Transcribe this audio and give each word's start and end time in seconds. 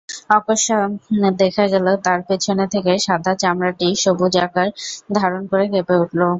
অকস্মাৎ 0.31 0.91
দেখা 1.41 1.65
গেল 1.73 1.87
তার 2.05 2.19
পেছন 2.27 2.57
থেকে 2.73 2.91
সাদা 3.05 3.33
চামড়াটি 3.41 3.87
সবুজ 4.03 4.33
আকার 4.45 4.67
ধারণ 5.17 5.41
করে 5.51 5.65
কেঁপে 5.71 5.95
উঠল। 6.03 6.21